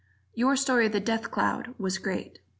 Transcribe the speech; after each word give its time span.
Your 0.33 0.55
story 0.55 0.87
"The 0.87 0.99
Death 0.99 1.29
Cloud" 1.29 1.75
was 1.77 1.99
great. 1.99 2.39